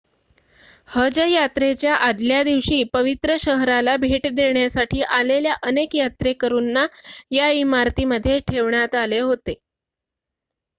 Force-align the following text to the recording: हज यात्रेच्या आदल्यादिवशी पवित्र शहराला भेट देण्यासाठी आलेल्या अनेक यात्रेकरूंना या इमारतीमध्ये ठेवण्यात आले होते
हज 0.89 1.17
यात्रेच्या 1.21 1.93
आदल्यादिवशी 1.97 2.81
पवित्र 2.93 3.35
शहराला 3.39 3.95
भेट 3.99 4.27
देण्यासाठी 4.31 5.01
आलेल्या 5.11 5.53
अनेक 5.63 5.95
यात्रेकरूंना 5.95 6.85
या 7.31 7.49
इमारतीमध्ये 7.53 8.39
ठेवण्यात 8.47 8.95
आले 8.97 9.19
होते 9.21 9.53